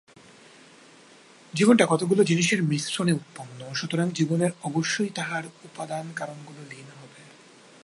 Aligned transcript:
জীবনটা 1.53 1.85
কতকগুলি 1.89 2.23
জিনিষের 2.25 2.63
মিশ্রণে 2.63 3.13
উৎপন্ন, 3.13 3.59
সুতরাং 3.73 4.07
জীবন 4.09 4.41
অবশ্যই 4.63 5.09
তার 5.09 5.43
উপাদান-কারণগুলিতে 5.65 6.75
লীন 6.75 6.87
হবে। 7.01 7.21